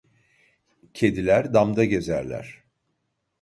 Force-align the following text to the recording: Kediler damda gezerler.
Kediler 0.93 1.53
damda 1.53 1.85
gezerler. 1.85 2.63